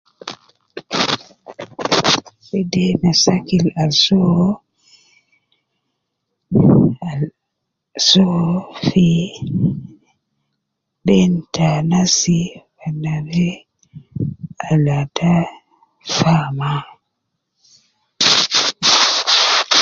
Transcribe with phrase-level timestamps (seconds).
[2.47, 4.43] Wede mashakil al soo,
[7.09, 7.21] al,
[8.07, 8.41] soo
[8.87, 9.07] fi
[11.05, 12.15] beina te anas
[14.69, 15.31] al ata
[16.17, 16.71] faa ma